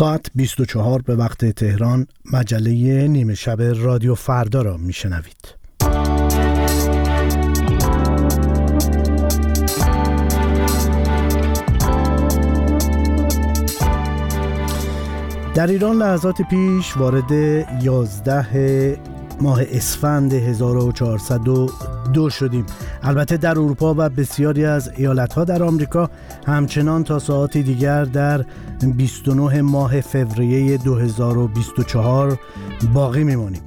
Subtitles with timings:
[0.00, 5.54] ساعت 24 به وقت تهران مجله نیمه شب رادیو فردا را میشنوید.
[15.54, 17.32] در ایران لحظات پیش وارد
[17.82, 19.00] 11
[19.40, 20.34] ماه اسفند
[22.10, 22.66] 1402 شدیم.
[23.02, 26.10] البته در اروپا و بسیاری از ایالتها در آمریکا
[26.46, 28.44] همچنان تا ساعتی دیگر در
[28.96, 32.38] 29 ماه فوریه 2024
[32.94, 33.62] باقی میمانیم.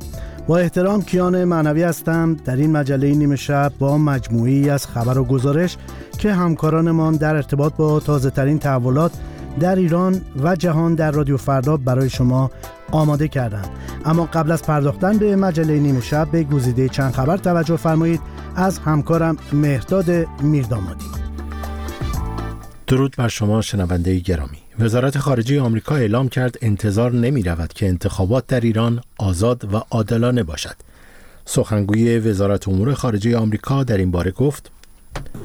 [0.48, 2.34] با احترام کیان معنوی هستم.
[2.34, 5.78] در این مجله نیمه شب با مجموعی از خبر و گزارش
[6.18, 9.12] که همکارانمان در ارتباط با تازه ترین تحولات
[9.60, 12.52] در ایران و جهان در رادیو فردا برای شما
[12.92, 13.70] آماده کردند.
[14.06, 18.22] اما قبل از پرداختن به مجله نیمه شب به گزیده چند خبر توجه فرمایید.
[18.56, 21.06] از همکارم مهرداد میردامادی.
[22.88, 24.58] درود بر شما شنونده گرامی.
[24.80, 30.44] وزارت خارجه آمریکا اعلام کرد انتظار نمی رود که انتخابات در ایران آزاد و عادلانه
[30.44, 30.76] باشد.
[31.46, 34.72] سخنگوی وزارت امور خارجه آمریکا در این باره گفت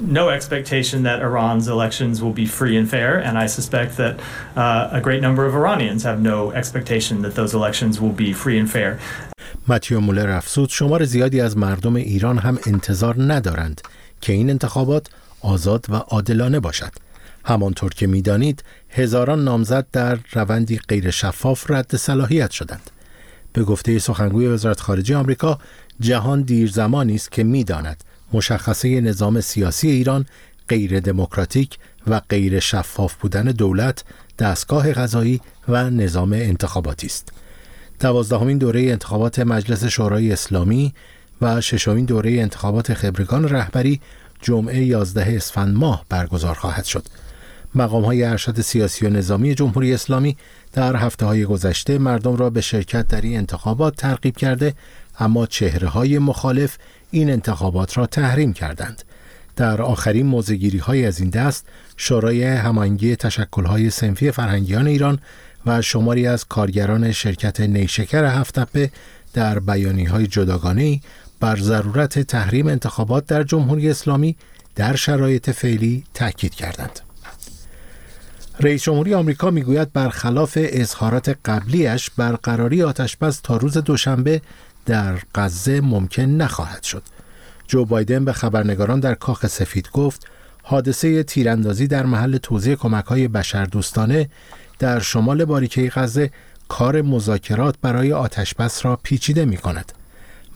[0.01, 4.19] no expectation that Iran's elections will be free and fair, and I suspect that
[4.57, 8.59] uh, a great number of Iranians have no expectation that those elections will be free
[8.59, 8.99] and fair.
[9.69, 13.81] متیو مولر افزود شمار زیادی از مردم ایران هم انتظار ندارند
[14.21, 15.07] که این انتخابات
[15.41, 16.93] آزاد و عادلانه باشد.
[17.45, 22.91] همانطور که می‌دانید هزاران نامزد در روندی غیر شفاف رد صلاحیت شدند.
[23.53, 25.59] به گفته سخنگوی وزارت خارجه آمریکا
[26.01, 30.27] جهان دیر زمانی است که می‌داند مشخصه نظام سیاسی ایران
[30.69, 34.05] غیر دموکراتیک و غیر شفاف بودن دولت،
[34.39, 37.33] دستگاه غذایی و نظام انتخاباتی است.
[38.01, 40.95] دوازدهمین دوره انتخابات مجلس شورای اسلامی
[41.43, 44.01] و ششمین دوره انتخابات خبرگان رهبری
[44.43, 47.07] جمعه 11 اسفند ماه برگزار خواهد شد.
[47.75, 50.37] مقام های ارشد سیاسی و نظامی جمهوری اسلامی
[50.73, 54.75] در هفته های گذشته مردم را به شرکت در این انتخابات ترغیب کرده
[55.19, 56.79] اما چهره های مخالف
[57.11, 59.03] این انتخابات را تحریم کردند.
[59.57, 61.67] در آخرین موزگیری های از این دست
[61.97, 65.19] شورای همانگی تشکل های سنفی فرهنگیان ایران
[65.69, 68.91] و شماری از کارگران شرکت نیشکر هفتپه
[69.33, 71.01] در بیانی های جداگانه
[71.41, 74.37] بر ضرورت تحریم انتخابات در جمهوری اسلامی
[74.77, 77.01] در شرایط فعلی تاکید کردند.
[78.61, 84.41] رئیس جمهوری آمریکا می‌گوید برخلاف اظهارات قبلیش برقراری آتشبس تا روز دوشنبه
[84.87, 87.03] در غزه ممکن نخواهد شد.
[87.67, 90.27] جو بایدن به خبرنگاران در کاخ سفید گفت
[90.63, 94.29] حادثه تیراندازی در محل توزیع کمک های بشردوستانه
[94.79, 96.31] در شمال باریکه غزه
[96.69, 99.93] کار مذاکرات برای آتشبس را پیچیده می کند.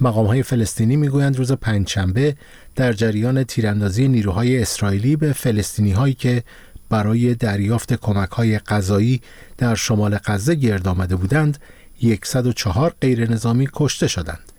[0.00, 2.36] مقام های فلسطینی می‌گویند روز پنجشنبه
[2.76, 6.42] در جریان تیراندازی نیروهای اسرائیلی به فلسطینی هایی که
[6.88, 9.22] برای دریافت کمک های غذایی
[9.58, 11.58] در شمال غزه گرد آمده بودند
[12.24, 14.52] 104 غیر نظامی کشته شدند.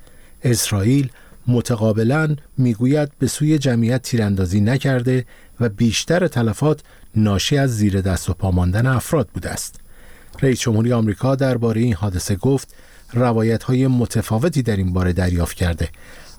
[0.44, 1.10] اسرائیل
[1.48, 5.26] متقابلا می‌گوید به سوی جمعیت تیراندازی نکرده
[5.60, 6.82] و بیشتر تلفات
[7.16, 9.76] ناشی از زیر دست و پا ماندن افراد بوده است.
[10.42, 12.76] رئیس جمهوری آمریکا درباره این حادثه گفت
[13.14, 15.90] روایت های متفاوتی در این باره دریافت کرده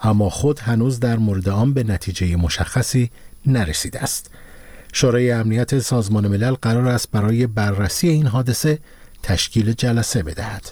[0.02, 3.10] اما خود هنوز در مورد آن به نتیجه مشخصی
[3.46, 4.30] نرسیده است.
[4.92, 8.78] شورای امنیت سازمان ملل قرار است برای بررسی این حادثه
[9.22, 10.70] تشکیل جلسه بدهد.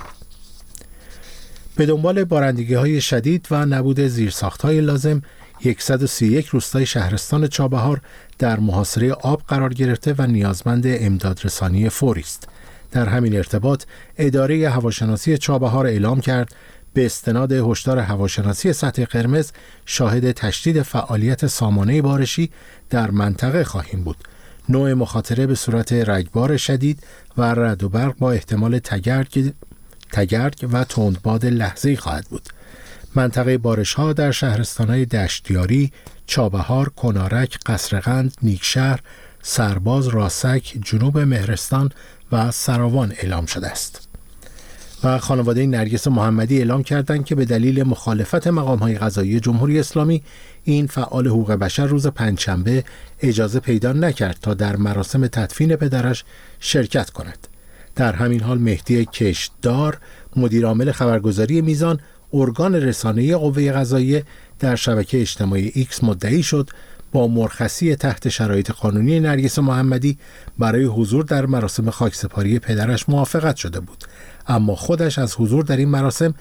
[1.77, 5.23] به دنبال بارندگی های شدید و نبود زیرساخت های لازم
[5.63, 8.01] 131 روستای شهرستان چابهار
[8.39, 12.49] در محاصره آب قرار گرفته و نیازمند امدادرسانی فوری است.
[12.93, 13.85] در همین ارتباط
[14.19, 16.55] اداره هواشناسی چابهار اعلام کرد
[16.95, 19.53] به استناد هشدار هواشناسی سطح قرمز
[19.87, 22.51] شاهد تشدید فعالیت سامانه بارشی
[22.91, 24.17] در منطقه خواهیم بود.
[24.69, 27.03] نوع مخاطره به صورت رگبار شدید
[27.37, 29.53] و رد و برق با احتمال تگرگ
[30.13, 32.49] تگرگ و تندباد لحظه خواهد بود.
[33.15, 35.93] منطقه بارش ها در شهرستان های دشتیاری،
[36.27, 39.01] چابهار، کنارک، قصرقند، نیکشهر،
[39.43, 41.91] سرباز، راسک، جنوب مهرستان
[42.33, 44.09] و سراوان اعلام شده است.
[45.05, 50.23] و خانواده نرگس محمدی اعلام کردند که به دلیل مخالفت مقام های غذایی جمهوری اسلامی
[50.65, 52.85] این فعال حقوق بشر روز پنجشنبه
[53.21, 56.25] اجازه پیدا نکرد تا در مراسم تدفین پدرش
[56.61, 57.49] شرکت کند.
[57.95, 59.99] در همین حال مهدی کشت‌دار
[60.37, 62.01] مدیرعامل خبرگزاری میزان
[62.33, 64.25] ارگان رسانه‌ای قوه قضاییه
[64.59, 66.71] در شبکه اجتماعی ایکس مدعی شد
[67.13, 70.19] با مرخصی تحت شرایط قانونی نرگس محمدی
[70.59, 74.05] برای حضور در مراسم خاکسپاری پدرش موافقت شده بود.
[74.47, 76.35] اما خودش از حضور در این مراسم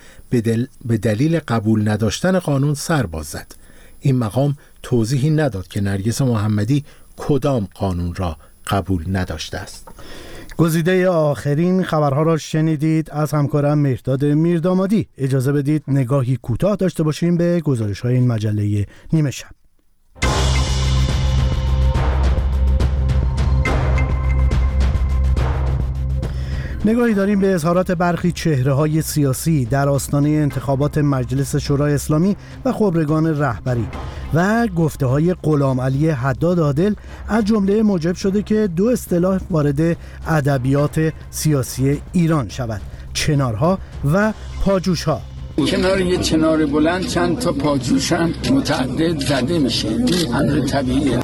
[0.85, 3.55] به دلیل قبول نداشتن قانون سر باز زد.
[3.99, 6.85] این مقام توضیحی نداد که نرگس محمدی
[7.17, 9.87] کدام قانون را قبول نداشته است.
[10.61, 15.07] گزیده آخرین خبرها را شنیدید از همکارم مهداد میردامادی.
[15.17, 19.60] اجازه بدید نگاهی کوتاه داشته باشیم به گزارش های این مجله نیمه شب.
[26.85, 32.35] نگاهی داریم به اظهارات برخی چهره های سیاسی در آستانه انتخابات مجلس شورای اسلامی
[32.65, 33.87] و خبرگان رهبری
[34.33, 36.93] و گفته های غلام علی حداد عادل
[37.27, 39.97] از جمله موجب شده که دو اصطلاح وارد
[40.27, 42.81] ادبیات سیاسی ایران شود
[43.13, 43.79] چنارها
[44.13, 44.33] و
[44.65, 45.21] پاجوشها.
[45.71, 49.87] کنار یه چنار بلند چند تا پاجوش هم متعدد زده میشه.
[49.87, 51.19] این طبیعیه.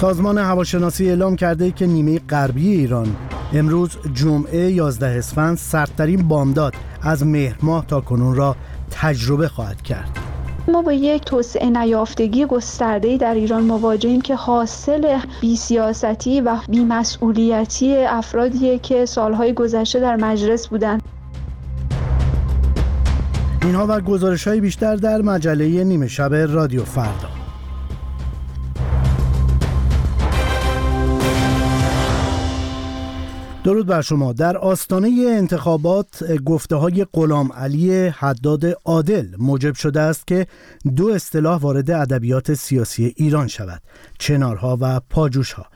[0.00, 3.16] سازمان هواشناسی اعلام کرده که نیمه غربی ایران
[3.52, 8.56] امروز جمعه 11 اسفند سردترین بامداد از مهر ماه تا کنون را
[8.90, 10.18] تجربه خواهد کرد.
[10.68, 18.78] ما با یک توسعه نیافتگی گسترده در ایران مواجهیم که حاصل بیسیاستی و بیمسئولیتی افرادیه
[18.78, 21.02] که سالهای گذشته در مجلس بودند.
[23.62, 27.39] اینها و گزارش های بیشتر در مجله نیمه شب رادیو فردا.
[33.64, 34.32] درود بر شما.
[34.32, 40.46] در آستانه انتخابات گفته های غلام علی حداد عادل موجب شده است که
[40.96, 43.82] دو اصطلاح وارد ادبیات سیاسی ایران شود
[44.18, 45.66] چنارها و پاجوشها.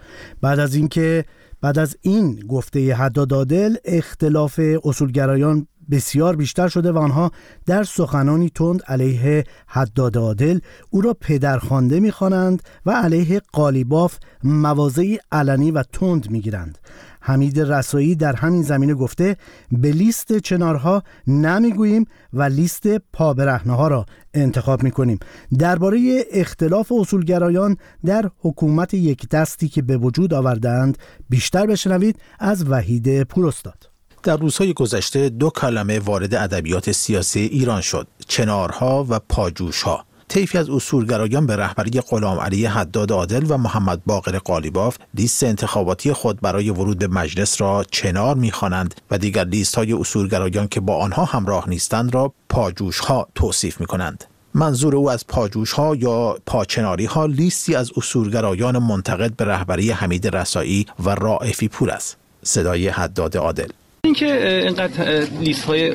[0.40, 1.24] بعد از اینکه
[1.60, 7.30] بعد از این گفته حداد عادل اختلاف اصولگرایان بسیار بیشتر شده و آنها
[7.66, 10.58] در سخنانی تند علیه حداد عادل
[10.90, 16.78] او را پدرخوانده می‌خوانند و علیه قالیباف مواضعی علنی و تند می‌گیرند.
[17.20, 19.36] حمید رسایی در همین زمینه گفته
[19.72, 25.18] به لیست چنارها نمی‌گوییم و لیست پابرهنه ها را انتخاب می‌کنیم.
[25.58, 30.98] درباره اختلاف اصولگرایان در حکومت یک دستی که به وجود آوردند
[31.30, 33.93] بیشتر بشنوید از وحید پوراستاد
[34.24, 40.70] در روزهای گذشته دو کلمه وارد ادبیات سیاسی ایران شد چنارها و پاجوشها طیفی از
[40.70, 46.70] اصولگرایان به رهبری غلام علی حداد عادل و محمد باقر قالیباف لیست انتخاباتی خود برای
[46.70, 51.68] ورود به مجلس را چنار می‌خوانند و دیگر لیست های اصولگرایان که با آنها همراه
[51.68, 54.24] نیستند را پاجوش ها توصیف می کنند.
[54.54, 60.36] منظور او از پاجوش ها یا پاچناری ها لیستی از اصولگرایان منتقد به رهبری حمید
[60.36, 62.16] رسایی و رائفی پور است.
[62.42, 63.68] صدای حداد عادل
[64.04, 65.90] اینکه اینقدر لیست های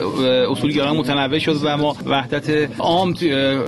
[0.51, 3.13] اصولگرایان متنوع شد و ما وحدت عام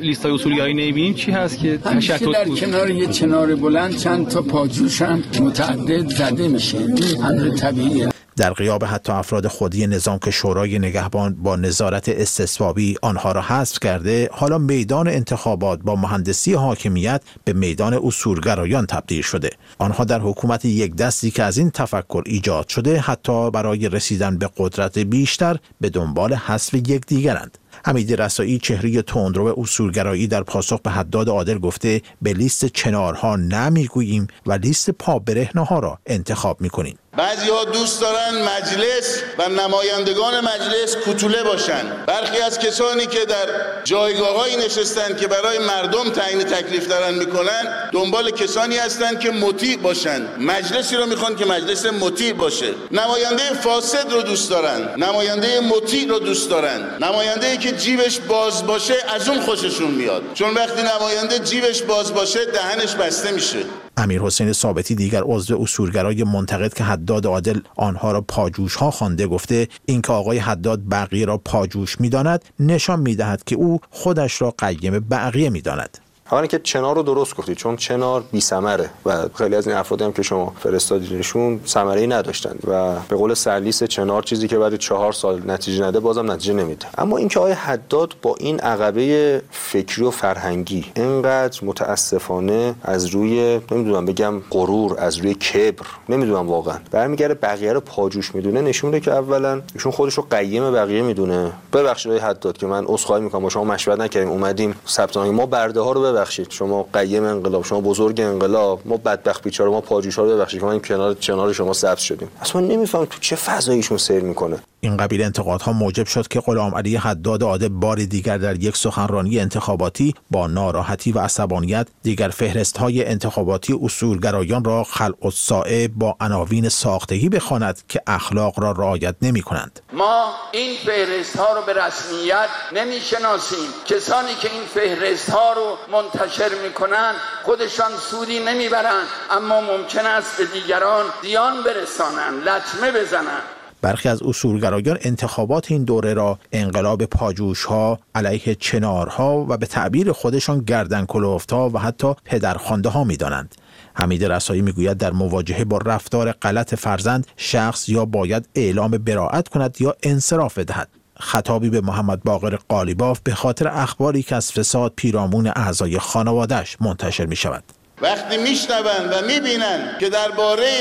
[0.01, 4.41] لیست های اصولگرایی نمی‌بینیم چی هست که تشکل در کنار یه چنار بلند چند تا
[4.41, 6.77] پاجوش هم متعدد زده میشه.
[6.77, 8.10] این طبیعیه.
[8.35, 13.79] در قیاب حتی افراد خودی نظام که شورای نگهبان با نظارت استثبابی آنها را حذف
[13.79, 19.49] کرده حالا میدان انتخابات با مهندسی حاکمیت به میدان اصولگرایان تبدیل شده.
[19.77, 24.49] آنها در حکومت یک دستی که از این تفکر ایجاد شده حتی برای رسیدن به
[24.57, 27.57] قدرت بیشتر به دنبال حذف یکدیگرند.
[27.85, 34.27] حمید رسایی چهره تندرو اصولگرایی در پاسخ به حداد عادل گفته به لیست چنارها نمی‌گوییم
[34.45, 36.97] و لیست پابرهنه ها را انتخاب می‌کنیم.
[37.17, 42.05] بعضی ها دوست دارن مجلس و نمایندگان مجلس کتوله باشن.
[42.07, 43.47] برخی از کسانی که در
[43.83, 50.27] جایگاه نشستن که برای مردم تعیین تکلیف دارن می‌کنن دنبال کسانی هستند که مطیع باشن.
[50.37, 52.73] مجلسی رو می‌خوان که مجلس مطیع باشه.
[52.91, 54.89] نماینده فاسد رو دوست دارن.
[54.97, 56.97] نماینده مطیع رو دوست دارن.
[57.01, 60.23] نماینده که جیبش باز باشه از اون خوششون میاد.
[60.33, 63.59] چون وقتی نماینده جیبش باز باشه دهنش بسته میشه.
[64.01, 69.27] امیر حسین ثابتی دیگر عضو اصولگرای منتقد که حداد عادل آنها را پاجوش ها خوانده
[69.27, 74.99] گفته اینکه آقای حداد بقیه را پاجوش می‌داند نشان می‌دهد که او خودش را قیم
[74.99, 75.97] بقیه می‌داند.
[76.31, 80.03] اولا که چنار رو درست گفتید چون چنار بی ثمره و خیلی از این افرادی
[80.03, 84.75] هم که شما فرستادینشون ثمره ای نداشتن و به قول سرلیس چنار چیزی که بعد
[84.75, 86.85] چهار سال نتیجه نده بازم نتیجه نمیده.
[86.97, 94.05] اما اینکه آقای حداد با این عقبه فکری و فرهنگی اینقدر متاسفانه از روی نمی‌دونم
[94.05, 99.11] بگم غرور از روی کبر نمی‌دونم واقعا برمیگره بقیه رو پاجوش می‌دونه نشون میده که
[99.11, 101.51] اولا ایشون خودش رو قیم بقیه می‌دونه.
[101.73, 105.81] ببخشید آقای حداد که من عذرخواهی می‌کنم با شما مشورت نکردیم اومدیم ثبت ما برده
[105.81, 106.51] ها رو ببخشید.
[106.51, 110.63] شما قیم انقلاب شما بزرگ انقلاب ما بدبخت بیچاره ما پاجوشا رو ببخشید.
[110.63, 112.29] ما این کنار کنار شما سبز شدیم.
[112.41, 114.59] اصلا نمیفهم تو چه فضاییشون سیر می‌کنه.
[114.83, 119.39] این قبیل انتقادها موجب شد که غلام علی حداد عاده بار دیگر در یک سخنرانی
[119.39, 126.69] انتخاباتی با ناراحتی و عصبانیت دیگر فهرست های انتخاباتی اصولگرایان را خلق الساعه با عناوین
[126.69, 129.79] ساختگی بخواند که اخلاق را رعایت نمی کنند.
[129.93, 135.77] ما این فهرست ها رو به رسمیت نمی شناسیم کسانی که این فهرست ها رو
[135.91, 142.91] منتشر می کنند خودشان سودی نمی برند اما ممکن است به دیگران زیان برسانند لطمه
[142.91, 143.43] بزنند
[143.81, 150.11] برخی از اصولگرایان انتخابات این دوره را انقلاب پاجوش ها علیه چنارها و به تعبیر
[150.11, 153.55] خودشان گردن کلوفتا و حتی پدرخوانده ها می دانند.
[153.93, 159.77] حمید رسایی می‌گوید در مواجهه با رفتار غلط فرزند شخص یا باید اعلام براعت کند
[159.79, 165.47] یا انصراف بدهد خطابی به محمد باقر قالیباف به خاطر اخباری که از فساد پیرامون
[165.55, 167.63] اعضای خانوادهش منتشر می شود.
[168.01, 170.71] وقتی میشنوند و می‌بینند که درباره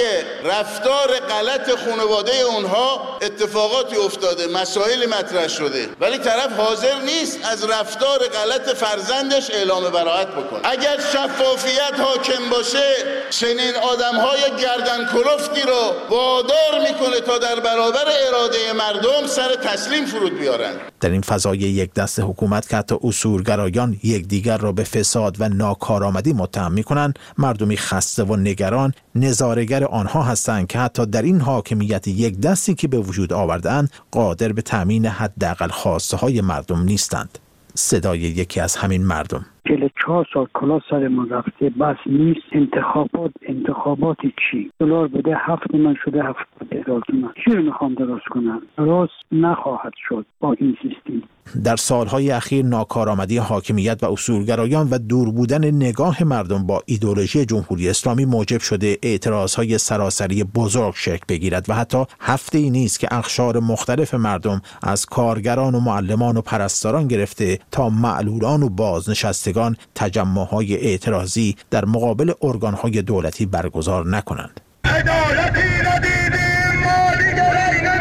[0.45, 8.19] رفتار غلط خانواده اونها اتفاقاتی افتاده مسائل مطرح شده ولی طرف حاضر نیست از رفتار
[8.19, 10.61] غلط فرزندش اعلام براعت بکنه.
[10.65, 12.93] اگر شفافیت حاکم باشه
[13.31, 20.39] چنین آدمهای گردن کلفتی رو وادار می‌کنه تا در برابر اراده مردم سر تسلیم فرود
[20.39, 20.73] بیارن.
[21.00, 26.33] در این فضای یک دست حکومت که حتی اصولگرایان یکدیگر را به فساد و ناکارآمدی
[26.33, 32.40] متهم می‌کنند مردمی خسته و نگران نظارگر آنها هستند که حتی در این حاکمیت یک
[32.40, 37.38] دستی که به وجود آوردن قادر به تامین حداقل خواسته های مردم نیستند.
[37.75, 39.47] صدای یکی از همین مردم.
[40.05, 42.40] چهار سال کلا سر ما رفته بس نیست.
[42.52, 48.25] انتخابات انتخاباتی چی؟ دلار بده هفت من شده هفت هزار تومن چی رو می‌خوام درست
[48.31, 51.23] کنم؟ درست نخواهد شد با این سیستم.
[51.65, 57.89] در سالهای اخیر ناکارآمدی حاکمیت و اصولگرایان و دور بودن نگاه مردم با ایدولوژی جمهوری
[57.89, 63.61] اسلامی موجب شده اعتراضهای سراسری بزرگ شکل بگیرد و حتی هفته ای نیست که اخشار
[63.61, 71.57] مختلف مردم از کارگران و معلمان و پرستاران گرفته تا معلولان و بازنشستگان تجمعهای اعتراضی
[71.71, 74.61] در مقابل ارگانهای دولتی برگزار نکنند.
[74.85, 75.71] عدالتی
[76.85, 77.55] ما دیگر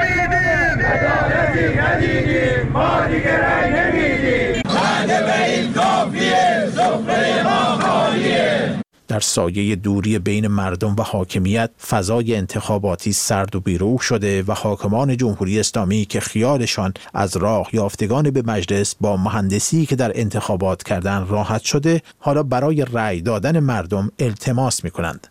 [0.08, 4.62] نمیدیم عدالتی ندیدیم ما دیگه رای نمیدیم
[5.08, 13.14] به این کافیه سفره ما خالیه در سایه دوری بین مردم و حاکمیت فضای انتخاباتی
[13.14, 18.96] سرد و بیروح شده و حاکمان جمهوری اسلامی که خیالشان از راه یافتگان به مجلس
[19.02, 24.92] با مهندسی که در انتخابات کردن راحت شده حالا برای رأی دادن مردم التماس می
[24.92, 25.28] کنند.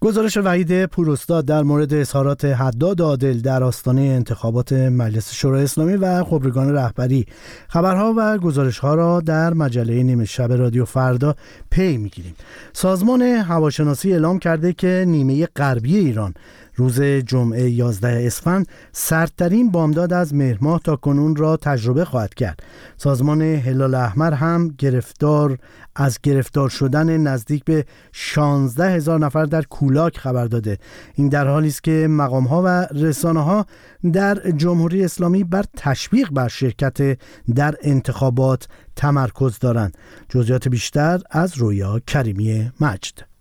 [0.00, 6.24] گزارش وحید پوراستاد در مورد اظهارات حداد عادل در آستانه انتخابات مجلس شورای اسلامی و
[6.24, 7.26] خبرگان رهبری.
[7.68, 11.34] خبرها و گزارشها را در مجله نیمه شب رادیو فردا
[11.70, 12.34] پی می‌گیریم.
[12.72, 16.34] سازمان هواشناسی اعلام کرده که نیمه غربی ایران
[16.76, 22.60] روز جمعه 11 اسفند سردترین بامداد از مهرماه تا کنون را تجربه خواهد کرد.
[22.96, 25.58] سازمان هلال احمر هم گرفتار
[25.96, 30.78] از گرفتار شدن نزدیک به 16 هزار نفر در کولاک خبر داده.
[31.14, 33.66] این در حالی است که مقام ها و رسانه ها
[34.12, 37.18] در جمهوری اسلامی بر تشویق بر شرکت
[37.54, 39.96] در انتخابات تمرکز دارند.
[40.28, 43.35] جزئیات بیشتر از رویا کریمی مجد.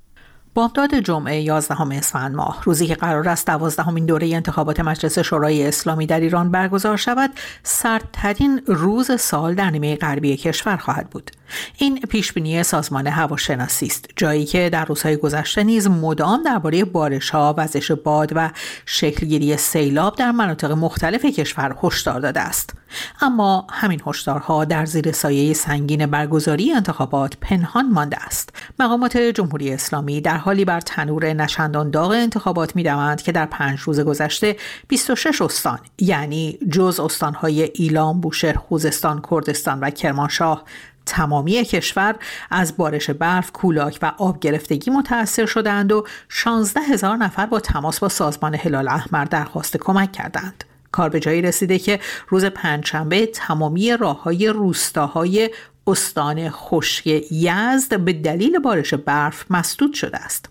[0.55, 2.61] بامداد جمعه 11 اسفند ماه.
[2.63, 7.31] روزی که قرار است دوازدهمین دوره انتخابات مجلس شورای اسلامی در ایران برگزار شود
[7.63, 11.31] سردترین روز سال در نیمه غربی کشور خواهد بود.
[11.77, 17.91] این پیشبینی سازمان هواشناسی است جایی که در روزهای گذشته نیز مدام درباره بارشها وزش
[17.91, 18.51] باد و
[18.85, 22.73] شکلگیری سیلاب در مناطق مختلف کشور هشدار داده است.
[23.21, 28.49] اما همین هشدارها در زیر سایه سنگین برگزاری انتخابات پنهان مانده است.
[28.79, 33.99] مقامات جمهوری اسلامی در حالی بر تنور نشندان داغ انتخابات می‌دوند که در پنج روز
[33.99, 34.55] گذشته
[34.87, 40.63] 26 استان یعنی جز استانهای ایلام، بوشهر، خوزستان، کردستان و کرمانشاه
[41.05, 42.15] تمامی کشور
[42.51, 47.99] از بارش برف، کولاک و آب گرفتگی متاثر شدند و 16 هزار نفر با تماس
[47.99, 50.63] با سازمان هلال احمر درخواست کمک کردند.
[50.91, 55.49] کار به جایی رسیده که روز پنجشنبه تمامی راه های روستاهای
[55.87, 60.49] استان خشک یزد به دلیل بارش برف مسدود شده است.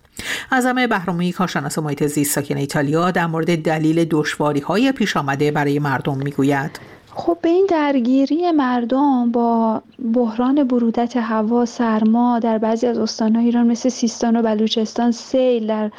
[0.52, 5.78] اعظم بهرامی کارشناس محیط زیست ساکن ایتالیا در مورد دلیل دشواری های پیش آمده برای
[5.78, 9.82] مردم می‌گوید خب به این درگیری مردم با
[10.14, 15.90] بحران برودت هوا سرما در بعضی از استانهای ایران مثل سیستان و بلوچستان سیل در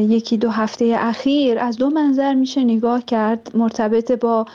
[0.00, 4.46] یکی دو هفته اخیر از دو منظر میشه نگاه کرد مرتبط با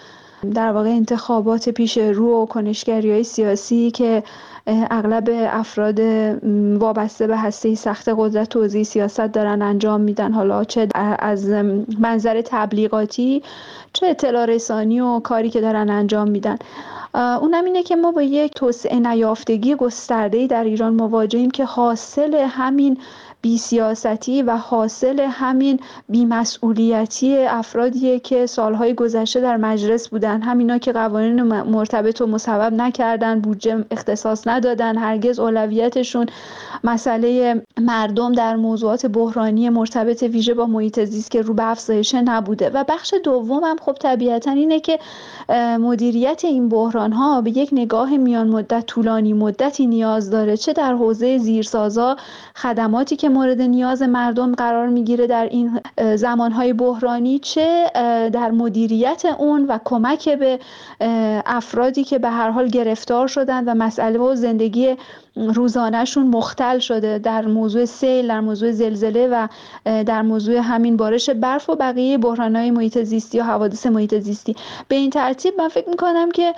[0.54, 4.24] در واقع انتخابات پیش رو و کنشگری های سیاسی که
[4.68, 6.00] اغلب افراد
[6.80, 10.32] وابسته به هسته سخت قدرت توزیع سیاست دارن انجام میدن.
[10.32, 10.88] حالا چه
[11.20, 11.50] از
[12.00, 13.44] منظر تبلیغاتی
[13.94, 16.58] چه اطلاع رسانی و کاری که دارن انجام میدن.
[17.16, 22.98] اونم اینه که ما با یک توسعه نیافتگی گسترده در ایران مواجهیم که حاصل همین
[23.44, 30.42] بیسیاستی و حاصل همین بیمسئولیتی افرادیه که سالهای گذشته در مجلس بودن.
[30.42, 36.26] همینا که قوانین مرتبط و مصوب نکردن بودجه اختصاص ندادن هرگز اولویتشون
[36.84, 42.70] مسئله مردم در موضوعات بحرانی مرتبط ویژه با محیط زیست که رو به افزایش نبوده.
[42.70, 45.00] و بخش دوم هم خب طبیعتا اینه که
[45.80, 50.94] مدیریت این بحران ها به یک نگاه میان مدت طولانی مدتی نیاز داره چه در
[50.94, 52.18] حوزه زیرسازا
[52.56, 55.80] خدماتی که مورد نیاز مردم قرار می‌گیره در این
[56.16, 57.92] زمانهای بحرانی چه
[58.34, 60.60] در مدیریت اون و کمک به
[61.46, 64.96] افرادی که به هر حال گرفتار شدن و مسئله و زندگی
[65.36, 69.48] روزانهشون مختل شده در موضوع سیل در موضوع زلزله و
[70.04, 74.56] در موضوع همین بارش برف و بقیه بحرانهای محیط زیستی و حوادث محیط زیستی.
[74.88, 76.54] به این ترتیب من فکر می‌کنم که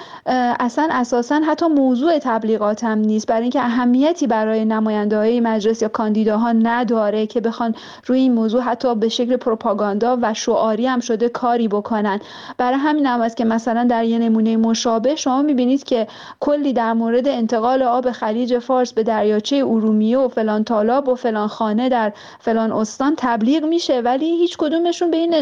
[0.59, 3.27] اصلا اساسا حتی موضوع تبلیغات هم نیست.
[3.27, 8.61] برای اینکه اهمیتی برای نماینده های مجلس یا کاندیداها نداره که بخوان روی این موضوع
[8.61, 12.19] حتی به شکل پروپاگاندا و شعاری هم شده کاری بکنن.
[12.57, 16.07] برای همین هم که مثلا در یه نمونه مشابه شما می‌بینید که
[16.39, 21.47] کلی در مورد انتقال آب خلیج فارس به دریاچه ارومیه و فلان تالاب و فلان
[21.47, 25.33] خانه در فلان استان تبلیغ میشه ولی هیچ کدومشون به این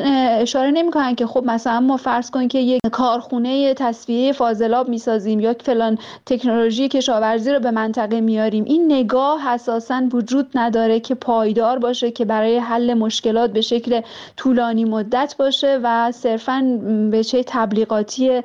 [0.41, 5.55] اشاره نمی‌کنن که خب مثلا ما فرض کنیم که یک کارخونه تصفیه فاضلاب می‌سازیم یا
[5.59, 8.63] فلان تکنولوژی کشاورزی رو به منطقه میاریم.
[8.63, 14.01] این نگاه اساسا وجود نداره که پایدار باشه که برای حل مشکلات به شکل
[14.37, 16.79] طولانی مدت باشه و صرفا
[17.11, 18.41] به چه تبلیغاتی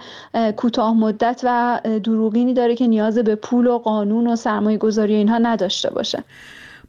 [0.56, 5.14] کوتاه مدت و دروغینی داره که نیاز به پول و قانون و سرمایه سرمایه گذاری
[5.14, 6.24] اینها نداشته باشه.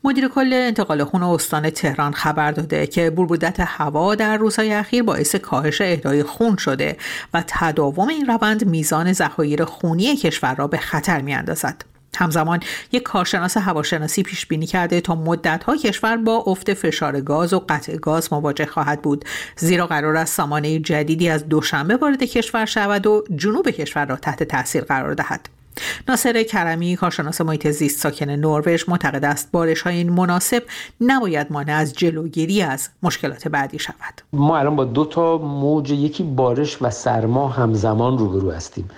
[0.04, 5.36] مدیر کل انتقال خون استان تهران خبر داده که بربودت هوا در روزهای اخیر باعث
[5.36, 6.98] کاهش اهدای خون شده
[7.34, 11.86] و تداوم این روند میزان ذخایر خونی کشور را به خطر میاندازد.
[12.18, 12.60] همزمان
[12.92, 17.96] یک کارشناس هواشناسی پیش بینی کرده تا مدتها کشور با افت فشار گاز و قطع
[17.98, 19.26] گاز مواجه خواهد بود.
[19.58, 24.44] زیرا قرار است سامانه جدیدی از دوشنبه وارد کشور شود و جنوب کشور را تحت
[24.44, 25.59] تاثیر قرار دهد.
[26.08, 30.64] ناصر کرمی کارشناس محیط زیست ساکن نروژ معتقد است بارش های این مناسب
[31.02, 34.22] نباید مانع از جلوگیری از مشکلات بعدی شود.
[34.34, 38.90] ما الان با دو تا موج یکی بارش و سرما همزمان روبرو هستیم.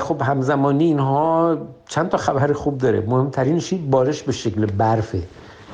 [0.00, 3.00] خب همزمانی اینها چند تا خبر خوب داره.
[3.00, 5.22] مهمترینش بارش به شکل برفه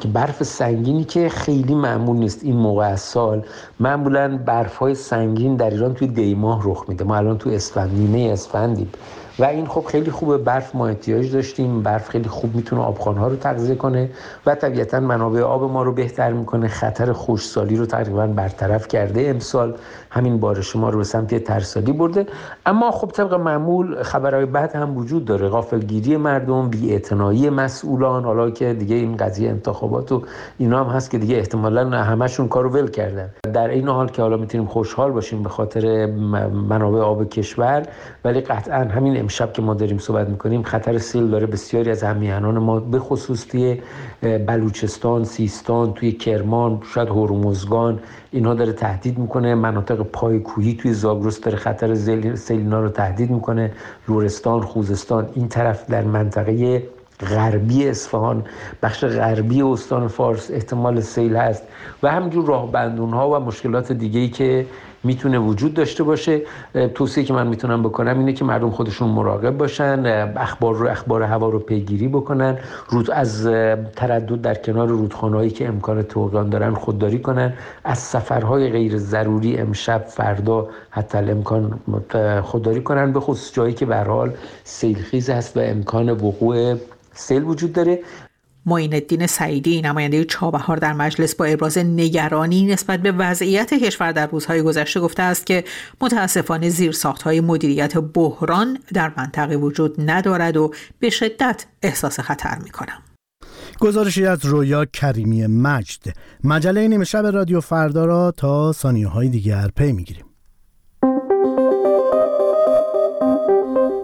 [0.00, 2.44] که برف سنگینی که خیلی معمول نیست.
[2.44, 3.44] این موقع از سال
[3.80, 7.04] معمولا برف های سنگین در ایران توی دیماه رخ میده.
[7.04, 8.90] ما الان توی اسفند نیمه اسفندیم.
[9.38, 11.82] و این خب خیلی خوبه برف ما احتیاج داشتیم.
[11.82, 14.10] برف خیلی خوب می‌تونه آبخانه ها رو تغذیه کنه
[14.46, 16.68] و طبیعتا منابع آب ما رو بهتر می‌کنه.
[16.68, 19.74] خطر خوشسالی رو تقریبا برطرف کرده امسال.
[20.14, 22.26] همین بارش ما رو به سمت ترسالی برده.
[22.66, 25.48] اما خب طبق معمول خبرهای بعد هم وجود داره.
[25.48, 30.22] غافلگیری مردم بی مسئولان حالا که دیگه این قضیه انتخابات و
[30.58, 33.28] اینا هم هست که دیگه احتمالا همشون کارو ول کردن.
[33.52, 36.06] در این حال که حالا می‌تونیم خوشحال باشیم به خاطر
[36.68, 37.82] منابع آب کشور
[38.24, 42.58] ولی قطعا همین امشب که ما داریم صحبت می‌کنیم خطر سیل داره بسیاری از همیهنان
[42.58, 43.80] ما به خصوص توی
[44.22, 47.98] بلوچستان سیستان توی کرمان شاید هرمزگان
[48.30, 49.54] اینها داره تهدید می‌کنه.
[49.54, 51.94] مناطق پای کوهی توی زاگرس داره خطر
[52.34, 53.72] سیلینا رو تهدید می‌کنه.
[54.08, 56.82] لورستان خوزستان این طرف در منطقه
[57.30, 58.44] غربی اصفهان.
[58.82, 61.62] بخش غربی استان فارس احتمال سیل هست.
[62.02, 64.66] و همینجور راه بندون ها و مشکلات دیگه ای که
[65.04, 66.42] می‌تونه وجود داشته باشه.
[66.94, 71.48] توصیه که من می‌تونم بکنم اینه که مردم خودشون مراقب باشن اخبار رو اخبار هوا
[71.48, 73.46] رو پیگیری بکنن رود از
[73.96, 77.52] تردد در کنار رودخانه‌ای که امکان توقیان دارن خودداری کنن.
[77.84, 81.80] از سفرهای غیر ضروری امشب فردا حتی امکان
[82.42, 83.12] خودداری کنن.
[83.12, 84.32] به خصوص جایی که به حال
[84.64, 86.74] سیلخیز هست و امکان وقوع
[87.12, 87.98] سیل وجود داره.
[88.66, 94.26] معین الدین سعیدی نماینده چابهار در مجلس با ابراز نگرانی نسبت به وضعیت کشور در
[94.26, 95.64] روزهای گذشته گفته است که
[96.00, 96.72] متاسفانه
[97.24, 103.02] های مدیریت بحران در منطقه وجود ندارد و به شدت احساس خطر می کنم.
[103.80, 106.00] گزارشی از رویا کریمی مجد
[106.44, 110.24] مجله نیمه شب رادیو فردا را تا ثانیه های دیگر پی می‌گیریم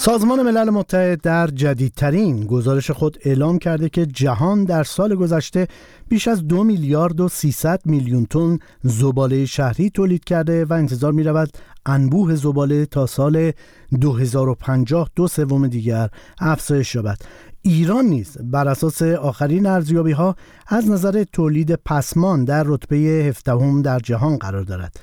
[0.00, 5.68] سازمان ملل متحد در جدیدترین گزارش خود اعلام کرده که جهان در سال گذشته
[6.08, 11.22] بیش از دو میلیارد و 300 میلیون تن زباله شهری تولید کرده و انتظار می
[11.22, 11.50] رود
[11.86, 13.52] انبوه زباله تا سال
[14.00, 16.08] 2050 دو سوم دیگر
[16.40, 17.18] افزایش یابد.
[17.62, 23.98] ایران نیز بر اساس آخرین ارزیابی ها از نظر تولید پسمان در رتبه هفدهم در
[23.98, 25.00] جهان قرار دارد.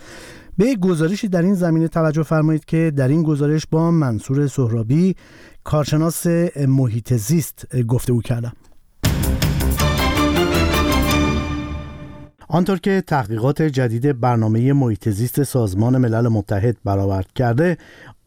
[0.57, 5.15] به گزارشی در این زمینه توجه فرمایید که در این گزارش با منصور سهرابی
[5.63, 6.27] کارشناس
[6.67, 8.53] محیط زیست گفته کردم.
[12.47, 17.77] آنطور که تحقیقات جدید برنامه محیط زیست سازمان ملل متحد برآورد کرده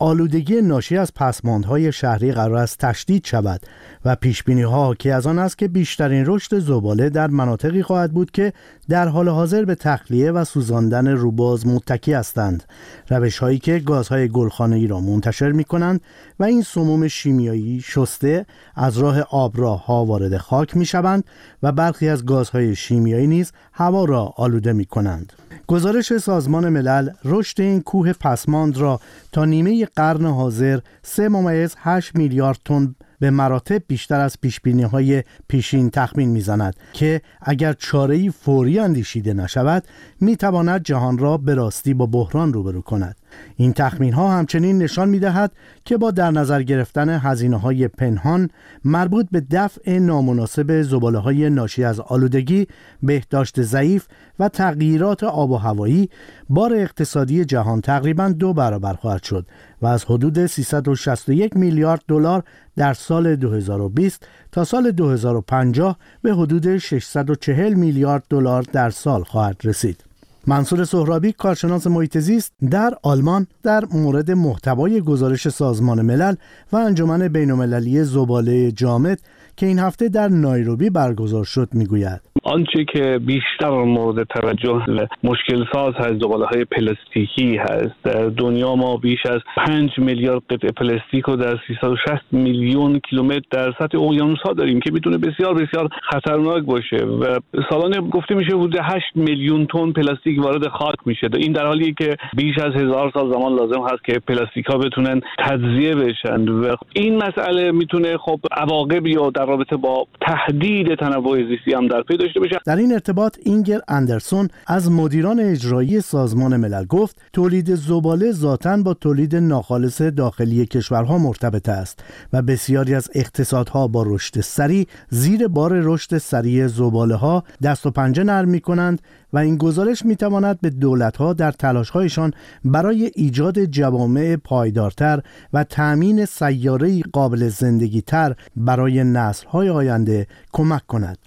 [0.01, 3.61] آلودگی ناشی از پسماندهای شهری قرار است تشدید شود
[4.05, 8.13] و پیش بینی ها که از آن است که بیشترین رشد زباله در مناطقی خواهد
[8.13, 8.53] بود که
[8.89, 12.65] در حال حاضر به تخلیه و سوزاندن روباز متکی هستند.
[13.09, 16.01] روش هایی که گازهای گلخانه ای را منتشر می کنند
[16.41, 21.25] و این سموم شیمیایی شسته از راه آبراه ها وارد خاک می شوند
[21.63, 25.33] و برخی از گازهای شیمیایی نیز هوا را آلوده می کنند
[25.69, 29.01] گزارش سازمان ملل رشد این کوه پسماند را
[29.33, 35.23] تا نیمه قرن حاضر 3 ممیز 8 میلیارد تن به مراتب بیشتر از پیشبینی های
[35.49, 39.85] پیشین تخمین می‌زند که اگر چاره فوری اندیشیده نشود
[40.21, 43.17] می تواند جهان را به راستی با بحران روبرو کند.
[43.57, 45.53] این تخمین ها همچنین نشان می دهد
[45.85, 48.51] که با در نظر گرفتن هزینه های پنهان
[48.85, 52.67] مربوط به دفع نامناسب زباله های ناشی از آلودگی،
[53.03, 54.07] بهداشت ضعیف
[54.39, 56.09] و تغییرات آب و هوایی
[56.49, 59.47] بار اقتصادی جهان تقریبا دو برابر خواهد شد
[59.83, 62.43] و از حدود 361 میلیارد دلار
[62.77, 70.08] در سال 2020 تا سال 2050 به حدود 640 میلیارد دلار در سال خواهد رسید.
[70.47, 76.35] منصور سهرابی کارشناس محیط زیست در آلمان در مورد محتوای گزارش سازمان ملل
[76.73, 79.19] و انجمن بین‌المللی زباله جامد
[79.57, 82.21] که این هفته در نایروبی برگزار شد می‌گوید.
[82.43, 84.83] آنچه که بیشتر مورد توجه
[85.25, 87.95] مشکل ساز هست زباله های پلاستیکی هست.
[88.05, 93.73] در دنیا ما بیش از 5 میلیارد قطعه پلاستیک رو در 360 میلیون کیلومتر در
[93.79, 96.97] سطح اقیانوس ها داریم که می‌تونه بسیار بسیار خطرناک باشه.
[96.97, 101.29] و سالانه گفته میشه حدود 8 میلیون تن پلاستیک وارد خاک میشه.
[101.35, 105.21] این در حالی که بیش از هزار سال زمان لازم هست که پلاستیک ها بتونن
[105.39, 111.73] تجزیه بشن و این مسئله می‌تونه خب عواقبی یا در رابطه با تهدید تنوع زیستی
[111.75, 112.59] هم در پی داشته باشه.
[112.67, 118.95] در این ارتباط اینگر اندرسون از مدیران اجرایی سازمان ملل گفت تولید زباله ذاتا با
[118.95, 125.73] تولید ناخالص داخلی کشورها مرتبط است و بسیاری از اقتصادها با رشد سریع زیر بار
[125.75, 130.61] رشد سریع زباله ها دست و پنجه نرم می کنند و این گزارش می تواند
[130.61, 132.33] به دولت ها در تلاش هایشان
[132.65, 140.87] برای ایجاد جوامع پایدارتر و تأمین سیاره قابل زندگی تر برای نسل های آینده کمک
[140.87, 141.19] کند.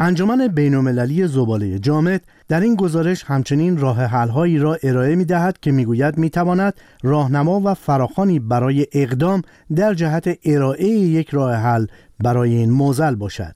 [0.00, 6.18] انجمن بین‌المللی زباله جامد در این گزارش همچنین راه حل‌هایی را ارائه می‌دهد که می‌گوید
[6.18, 9.42] می‌تواند راهنما و فراخانی برای اقدام
[9.76, 11.86] در جهت ارائه یک راه حل
[12.18, 13.54] برای این موزل باشد.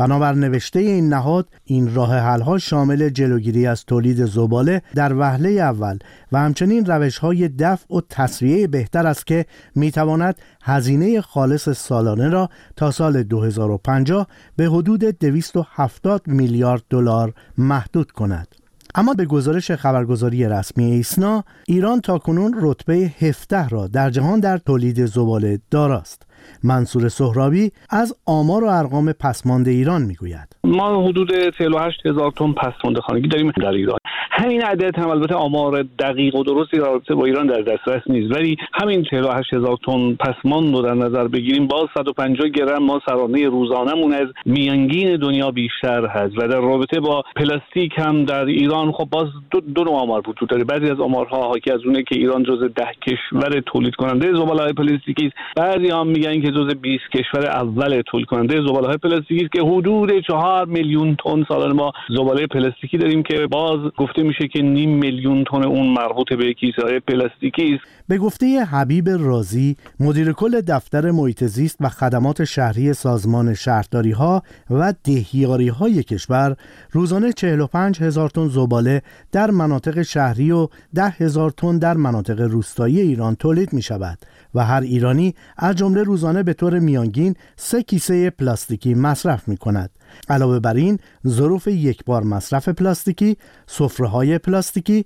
[0.00, 5.98] بنابر نوشته این نهاد این راه ها شامل جلوگیری از تولید زباله در وهله اول
[6.32, 12.28] و همچنین روش های دفع و تصویه بهتر است که می تواند هزینه خالص سالانه
[12.28, 18.48] را تا سال 2050 به حدود 270 میلیارد دلار محدود کند.
[18.94, 25.06] اما به گزارش خبرگزاری رسمی ایسنا ایران تاکنون رتبه 17 را در جهان در تولید
[25.06, 26.29] زباله داراست
[26.64, 30.56] منصور سهرابی از آمار و ارقام پسماند ایران می‌گوید.
[30.64, 33.98] ما حدود 48 هزار تن پسماند خانگی داریم در ایران.
[34.30, 38.56] همین عدد هم البته آمار دقیق و درستی رابطه با ایران در دسترس نیست ولی
[38.72, 44.12] همین 48 هزار تن پسماند رو در نظر بگیریم باز 150 گرم ما سرانه روزانهمون
[44.12, 49.28] از میانگین دنیا بیشتر هست و در رابطه با پلاستیک هم در ایران خب باز
[49.50, 50.64] دو, دو نوع آمار وجود داره.
[50.64, 55.26] بعضی از آمارها حاکی از اونه که ایران جز ده کشور تولید کننده زباله پلاستیکی
[55.26, 55.36] است.
[55.56, 59.62] بعضی هم میگن که جز 20 کشور اول تولید کننده زباله های پلاستیکی است که
[59.62, 64.98] حدود 4 میلیون تن سالانه ما زباله پلاستیکی داریم که باز گفته میشه که نیم
[64.98, 67.84] میلیون تن اون مربوط به کیسه های پلاستیکی است.
[68.08, 74.42] به گفته حبیب رازی مدیر کل دفتر محیط زیست و خدمات شهری سازمان شهرداری ها
[74.70, 76.56] و دهیاری های کشور
[76.90, 83.00] روزانه 45 هزار تن زباله در مناطق شهری و 10 هزار تن در مناطق روستایی
[83.00, 84.18] ایران تولید می شود
[84.54, 89.90] و هر ایرانی از جمله روزانه به طور میانگین سه کیسه پلاستیکی مصرف می کند.
[90.28, 95.04] علاوه بر این ظروف یک بار مصرف پلاستیکی، سفره پلاستیکی،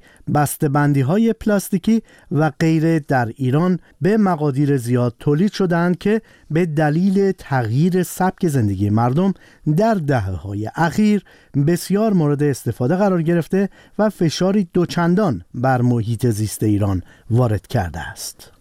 [0.73, 7.33] بندی های پلاستیکی و غیره در ایران به مقادیر زیاد تولید شدند که به دلیل
[7.33, 9.35] تغییر سبک زندگی مردم
[9.77, 11.25] در دهه های اخیر
[11.67, 18.53] بسیار مورد استفاده قرار گرفته و فشاری دوچندان بر محیط زیست ایران وارد کرده است.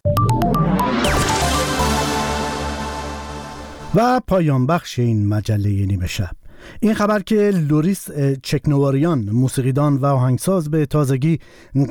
[3.96, 6.32] و پایان بخش این مجله نیمه شب.
[6.80, 8.08] این خبر که لوریس
[8.44, 11.40] چکنواریان موسیقیدان و آهنگساز به تازگی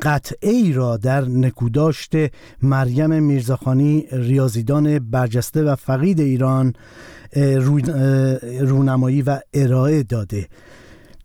[0.01, 2.11] قطعه ای را در نکوداشت
[2.61, 6.73] مریم میرزاخانی ریاضیدان برجسته و فقید ایران
[8.59, 10.47] رونمایی و ارائه داده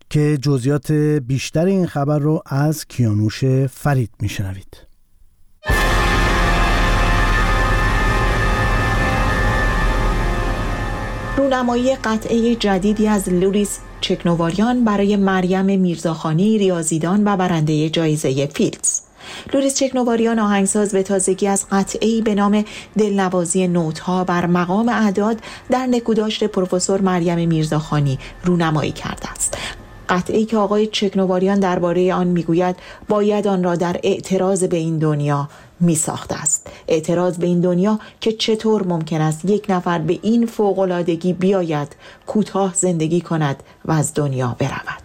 [0.09, 4.88] که جزیات بیشتر این خبر رو از کیانوش فرید میشنوید.
[11.49, 19.01] رونمایی قطعه جدیدی از لوریس چکنواریان برای مریم میرزاخانی ریاضیدان و برنده جایزه فیلدز.
[19.53, 22.65] لوریس چکنواریان آهنگساز به تازگی از قطعه‌ای به نام
[22.97, 25.37] دلنوازی نوتها بر مقام اعداد
[25.69, 29.57] در نکوداشت پروفسور مریم میرزاخانی رونمایی کرده است.
[30.09, 32.75] قطعه‌ای که آقای چکنواریان درباره آن می‌گوید
[33.07, 35.49] باید آن را در اعتراض به این دنیا
[35.79, 36.71] می‌ساخته است.
[36.87, 41.95] اعتراض به این دنیا که چطور ممکن است یک نفر به این فوق‌العادگی بیاید
[42.27, 45.03] کوتاه زندگی کند و از دنیا برود.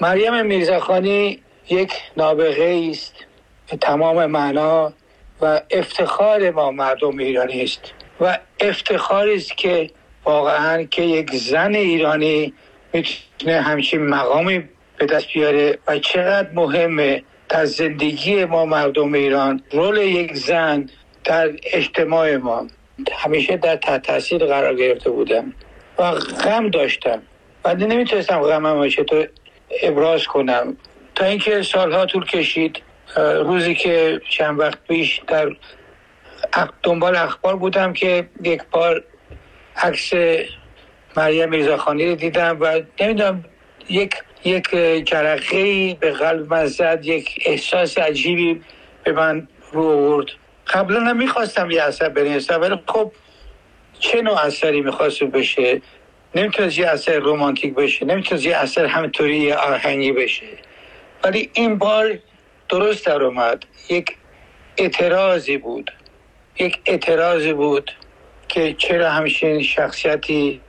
[0.00, 1.38] مریم میرزاخانی
[1.70, 3.14] یک نابغه است
[3.70, 4.92] به تمام معنا
[5.40, 7.80] و افتخار ما مردم ایرانی است
[8.20, 9.90] و افتخاری است که
[10.24, 12.54] واقعا که یک زن ایرانی
[12.92, 19.96] می‌تونه همچین مقامی به دست بیاره و چقدر مهمه در زندگی ما مردم ایران رول
[19.96, 20.88] یک زن
[21.24, 22.66] در اجتماع ما
[23.12, 25.52] همیشه در تحت تاثیر قرار گرفته بودم
[25.98, 26.10] و
[26.44, 27.22] غم داشتم.
[27.64, 29.28] و نمی‌تونستم غمم چطور
[29.82, 30.76] ابراز کنم.
[31.14, 32.82] تا اینکه سالها طول کشید
[33.16, 35.56] روزی که چند وقت پیش در
[36.82, 39.04] دنبال اخبار بودم که یک بار
[39.76, 40.12] عکس
[41.16, 43.44] مریم میرزاخانی رو دیدم و نمی‌دونم
[43.88, 44.70] یک یک
[45.04, 48.60] جرقه به قلب من زد یک احساس عجیبی
[49.04, 50.26] به من رو آورد.
[50.66, 53.12] قبلا هم می‌خواستم یه اثر بنویسم ولی خب
[53.98, 55.82] چه نوع اثری می‌خواست بشه؟
[56.34, 60.46] نمی‌تونست یه اثر رومانتیک بشه نمی‌تونست یه اثر همطوری آهنگی بشه.
[61.24, 62.18] ولی این بار
[62.68, 63.64] درست در اومد.
[63.90, 64.16] یک
[64.76, 65.90] اعتراضی بود.
[66.58, 67.90] یک اعتراضی بود
[68.48, 70.60] که چرا همچین شخصیتی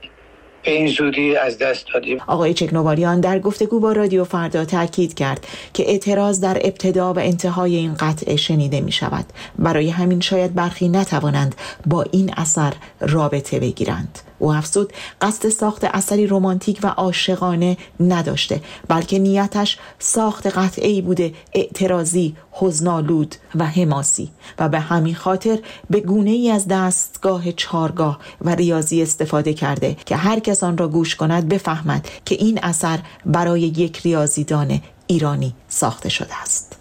[0.64, 2.18] به این زودی از دست دادیم.
[2.26, 7.76] آقای چکنوالیان در گفتگو با رادیو فردا تاکید کرد که اعتراض در ابتدا و انتهای
[7.76, 9.24] این قطعه شنیده می شود
[9.58, 11.54] برای همین شاید برخی نتوانند
[11.86, 14.18] با این اثر رابطه بگیرند.
[14.38, 21.32] او افزود قصد ساخت اثری رمانتیک و عاشقانه نداشته بلکه نیتش ساخت قطعه ای بوده
[21.52, 24.30] اعتراضی حزنالود و حماسی.
[24.58, 25.58] و به همین خاطر
[25.90, 30.88] به گونه ای از دستگاه چارگاه و ریاضی استفاده کرده که هر کس آن را
[30.88, 36.78] گوش کند بفهمد که این اثر برای یک ریاضیدان ایرانی ساخته شده است.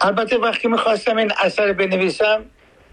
[0.00, 2.42] البته وقتی می‌خواستم این اثر بنویسم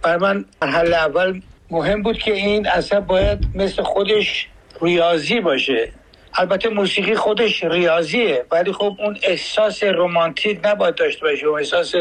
[0.02, 4.48] بر من مرحله اول مهم بود که این اثر باید مثل خودش
[4.82, 5.92] ریاضی باشه.
[6.34, 11.96] البته موسیقی خودش ریاضیه ولی خب اون احساس رومانتیک نباید داشته باشه اون احساس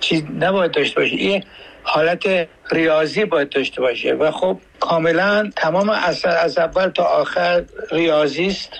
[0.00, 1.16] چیز نباید داشته باشه.
[1.16, 1.44] این
[1.82, 4.14] حالت ریاضی باید داشته باشه.
[4.14, 8.70] و خب کاملا تمام اثر از اول تا آخر ریاضی است.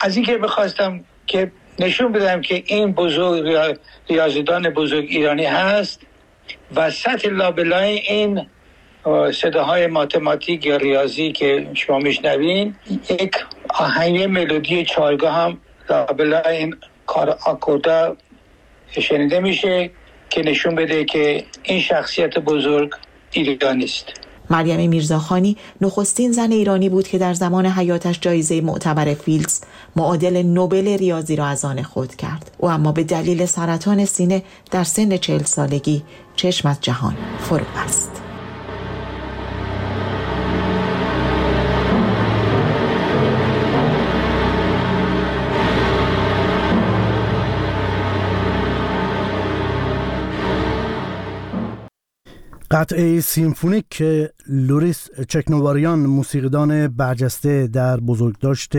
[0.00, 3.78] از اینکه بخواستم که نشون بدم که این بزرگ
[4.08, 6.00] ریاضیدان بزرگ ایرانی هست
[6.76, 8.46] و سطح لابلای این
[9.32, 12.74] صداهای ماتماتیک یا ریاضی که شما میشنوین
[13.10, 13.36] یک
[13.68, 15.58] آهنگ ملودی چارگاه هم
[15.90, 18.16] لابلا این کار آکوردا
[19.00, 19.90] شنیده میشه
[20.30, 22.94] که نشون بده که این شخصیت بزرگ
[23.32, 24.06] ایرانی است.
[24.50, 29.60] مریم میرزاخانی نخستین زن ایرانی بود که در زمان حیاتش جایزه معتبر فیلدز
[29.96, 32.50] معادل نوبل ریاضی را از آن خود کرد.
[32.58, 36.02] او اما به دلیل سرطان سینه در سن چهل سالگی
[36.36, 38.21] چشم از جهان فرو بست.
[52.72, 54.02] قطعه سیمفونیک
[54.46, 58.72] لوریس چکنواریان موسیقیدان برجسته در بزرگداشت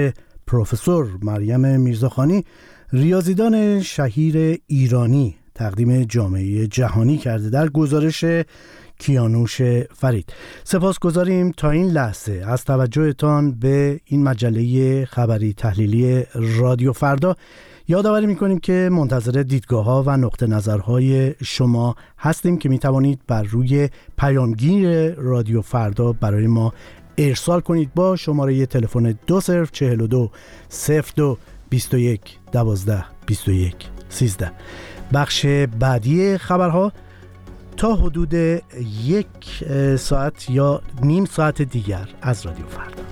[0.47, 2.45] پروفسور مریم میرزاخانی
[2.93, 8.25] ریاضیدان شهیر ایرانی تقدیم جامعه جهانی کرده در گزارش
[8.99, 9.61] کیانوش
[9.95, 10.33] فرید.
[10.63, 12.43] سپاسگزاریم تا این لحظه.
[12.47, 17.35] از توجهتان به این مجله خبری تحلیلی رادیو فردا.
[17.87, 23.43] یادآوری می‌کنیم که منتظر دیدگاه ها و نقطه نظرهای شما هستیم که می توانید بر
[23.43, 26.73] روی پیامگیر رادیو فردا برای ما
[27.17, 30.31] ارسال کنید با شماره تلفن دو صرف چهل و دو
[30.69, 31.37] صفر دو
[31.69, 33.75] بیست و یک دوازده بیست و یک
[34.09, 34.51] سیزده.
[35.13, 35.45] بخش
[35.79, 36.91] بعدی خبرها
[37.77, 38.33] تا حدود
[39.05, 39.63] یک
[39.97, 43.03] ساعت یا نیم ساعت دیگر از رادیو فردا.